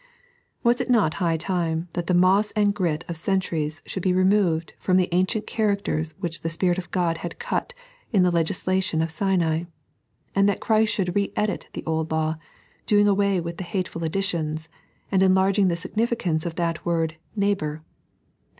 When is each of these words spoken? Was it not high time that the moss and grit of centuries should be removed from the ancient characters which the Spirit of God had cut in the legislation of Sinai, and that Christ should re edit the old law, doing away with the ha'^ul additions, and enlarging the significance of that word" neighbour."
Was 0.63 0.81
it 0.81 0.89
not 0.89 1.13
high 1.21 1.37
time 1.37 1.87
that 1.93 2.07
the 2.07 2.15
moss 2.15 2.49
and 2.55 2.73
grit 2.73 3.05
of 3.07 3.17
centuries 3.17 3.83
should 3.85 4.01
be 4.01 4.13
removed 4.13 4.73
from 4.79 4.97
the 4.97 5.07
ancient 5.11 5.45
characters 5.45 6.15
which 6.19 6.41
the 6.41 6.49
Spirit 6.49 6.79
of 6.79 6.89
God 6.89 7.19
had 7.19 7.37
cut 7.37 7.71
in 8.11 8.23
the 8.23 8.31
legislation 8.31 9.03
of 9.03 9.11
Sinai, 9.11 9.65
and 10.33 10.49
that 10.49 10.59
Christ 10.59 10.91
should 10.91 11.15
re 11.15 11.31
edit 11.35 11.67
the 11.73 11.85
old 11.85 12.09
law, 12.09 12.37
doing 12.87 13.07
away 13.07 13.39
with 13.39 13.57
the 13.57 13.63
ha'^ul 13.63 14.03
additions, 14.03 14.69
and 15.11 15.21
enlarging 15.21 15.67
the 15.67 15.75
significance 15.75 16.47
of 16.47 16.55
that 16.55 16.83
word" 16.83 17.17
neighbour." 17.35 17.83